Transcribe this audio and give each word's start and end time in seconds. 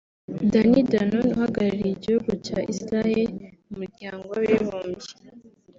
Danny 0.51 0.81
Danon 0.91 1.27
uhagarariye 1.35 1.91
igihugu 1.93 2.29
cya 2.45 2.59
Israel 2.73 3.29
mu 3.67 3.73
Muryango 3.79 4.23
w’Abibumbye 4.33 5.11